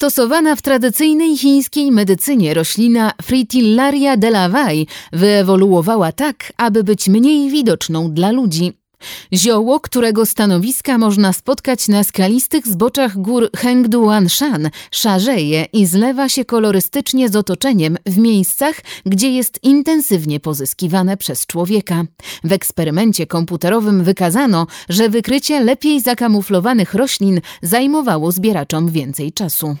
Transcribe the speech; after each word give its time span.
Stosowana 0.00 0.56
w 0.56 0.62
tradycyjnej 0.62 1.38
chińskiej 1.38 1.92
medycynie 1.92 2.54
roślina 2.54 3.12
Fritillaria 3.22 4.16
delawai 4.16 4.86
wyewoluowała 5.12 6.12
tak, 6.12 6.52
aby 6.56 6.84
być 6.84 7.08
mniej 7.08 7.50
widoczną 7.50 8.12
dla 8.12 8.30
ludzi. 8.30 8.72
Zioło, 9.32 9.80
którego 9.80 10.26
stanowiska 10.26 10.98
można 10.98 11.32
spotkać 11.32 11.88
na 11.88 12.04
skalistych 12.04 12.68
zboczach 12.68 13.18
gór 13.18 13.50
Hengduanshan, 13.56 14.70
szarzeje 14.90 15.66
i 15.72 15.86
zlewa 15.86 16.28
się 16.28 16.44
kolorystycznie 16.44 17.28
z 17.28 17.36
otoczeniem 17.36 17.96
w 18.06 18.18
miejscach, 18.18 18.74
gdzie 19.06 19.30
jest 19.30 19.58
intensywnie 19.62 20.40
pozyskiwane 20.40 21.16
przez 21.16 21.46
człowieka. 21.46 22.04
W 22.44 22.52
eksperymencie 22.52 23.26
komputerowym 23.26 24.04
wykazano, 24.04 24.66
że 24.88 25.08
wykrycie 25.08 25.60
lepiej 25.60 26.00
zakamuflowanych 26.00 26.94
roślin 26.94 27.40
zajmowało 27.62 28.32
zbieraczom 28.32 28.88
więcej 28.88 29.32
czasu. 29.32 29.76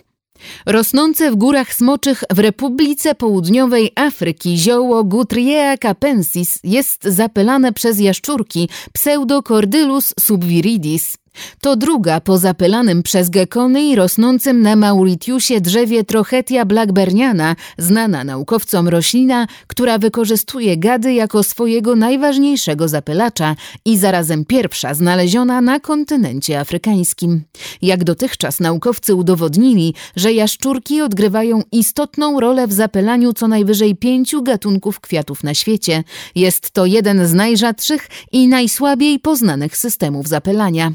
Rosnące 0.66 1.30
w 1.30 1.36
górach 1.36 1.74
smoczych 1.74 2.24
w 2.30 2.38
Republice 2.38 3.14
Południowej 3.14 3.92
Afryki 3.94 4.58
zioło 4.58 5.04
Gutriea 5.04 5.78
capensis 5.78 6.58
jest 6.64 7.04
zapylane 7.04 7.72
przez 7.72 8.00
jaszczurki 8.00 8.68
Pseudocordylus 8.92 10.14
subviridis. 10.20 11.19
To 11.60 11.76
druga 11.76 12.20
po 12.20 12.38
zapylanym 12.38 13.02
przez 13.02 13.30
gekony 13.30 13.82
i 13.82 13.96
rosnącym 13.96 14.62
na 14.62 14.76
Mauritiusie 14.76 15.60
drzewie 15.60 16.04
Trochetia 16.04 16.64
blackberniana, 16.64 17.56
znana 17.78 18.24
naukowcom 18.24 18.88
roślina, 18.88 19.46
która 19.66 19.98
wykorzystuje 19.98 20.76
gady 20.76 21.12
jako 21.12 21.42
swojego 21.42 21.96
najważniejszego 21.96 22.88
zapylacza 22.88 23.56
i 23.84 23.98
zarazem 23.98 24.44
pierwsza 24.44 24.94
znaleziona 24.94 25.60
na 25.60 25.80
kontynencie 25.80 26.60
afrykańskim. 26.60 27.42
Jak 27.82 28.04
dotychczas 28.04 28.60
naukowcy 28.60 29.14
udowodnili, 29.14 29.94
że 30.16 30.32
jaszczurki 30.32 31.02
odgrywają 31.02 31.62
istotną 31.72 32.40
rolę 32.40 32.66
w 32.66 32.72
zapylaniu 32.72 33.32
co 33.32 33.48
najwyżej 33.48 33.96
pięciu 33.96 34.42
gatunków 34.42 35.00
kwiatów 35.00 35.44
na 35.44 35.54
świecie. 35.54 36.04
Jest 36.34 36.70
to 36.70 36.86
jeden 36.86 37.26
z 37.26 37.34
najrzadszych 37.34 38.08
i 38.32 38.48
najsłabiej 38.48 39.18
poznanych 39.18 39.76
systemów 39.76 40.28
zapylania. 40.28 40.92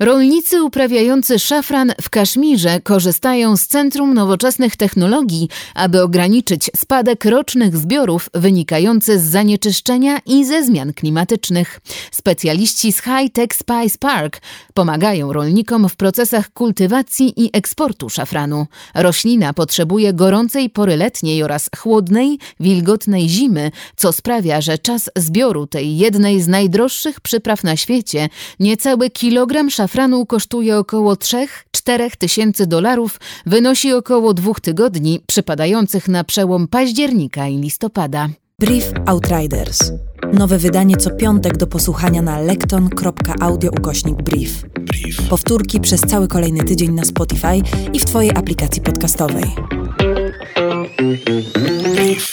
Rolnicy 0.00 0.62
uprawiający 0.62 1.38
szafran 1.38 1.92
w 2.02 2.10
Kaszmirze 2.10 2.80
korzystają 2.80 3.56
z 3.56 3.66
Centrum 3.66 4.14
Nowoczesnych 4.14 4.76
Technologii, 4.76 5.48
aby 5.74 6.02
ograniczyć 6.02 6.70
spadek 6.76 7.24
rocznych 7.24 7.76
zbiorów 7.76 8.30
wynikający 8.34 9.18
z 9.18 9.22
zanieczyszczenia 9.22 10.18
i 10.26 10.44
ze 10.44 10.64
zmian 10.64 10.92
klimatycznych. 10.92 11.80
Specjaliści 12.12 12.92
z 12.92 13.02
High 13.02 13.32
Tech 13.32 13.48
Spice 13.52 13.98
Park 14.00 14.40
pomagają 14.74 15.32
rolnikom 15.32 15.88
w 15.88 15.96
procesach 15.96 16.52
kultywacji 16.52 17.44
i 17.44 17.50
eksportu 17.52 18.10
szafranu. 18.10 18.66
Roślina 18.94 19.52
potrzebuje 19.52 20.12
gorącej 20.12 20.70
pory 20.70 20.96
letniej 20.96 21.42
oraz 21.42 21.70
chłodnej, 21.78 22.38
wilgotnej 22.60 23.28
zimy, 23.28 23.70
co 23.96 24.12
sprawia, 24.12 24.60
że 24.60 24.78
czas 24.78 25.10
zbioru 25.16 25.66
tej 25.66 25.96
jednej 25.96 26.42
z 26.42 26.48
najdroższych 26.48 27.20
przypraw 27.20 27.64
na 27.64 27.76
świecie, 27.76 28.28
niecały 28.60 29.10
kilogram 29.10 29.70
szafranu 29.70 29.85
szafranu 29.86 30.26
kosztuje 30.26 30.78
około 30.78 31.14
3-4 31.14 32.16
tysięcy 32.18 32.66
dolarów, 32.66 33.20
wynosi 33.46 33.92
około 33.92 34.34
dwóch 34.34 34.60
tygodni, 34.60 35.20
przypadających 35.26 36.08
na 36.08 36.24
przełom 36.24 36.68
października 36.68 37.48
i 37.48 37.56
listopada. 37.56 38.28
Brief 38.58 38.92
Outriders. 39.06 39.92
Nowe 40.32 40.58
wydanie 40.58 40.96
co 40.96 41.10
piątek 41.10 41.56
do 41.56 41.66
posłuchania 41.66 42.22
na 42.22 42.40
lekton.audio 42.40 43.70
ukośnik 43.70 44.22
brief. 44.22 44.62
brief. 44.62 45.28
Powtórki 45.28 45.80
przez 45.80 46.00
cały 46.00 46.28
kolejny 46.28 46.64
tydzień 46.64 46.92
na 46.92 47.04
Spotify 47.04 47.60
i 47.92 48.00
w 48.00 48.04
Twojej 48.04 48.30
aplikacji 48.30 48.82
podcastowej. 48.82 49.44
Brief. 51.94 52.32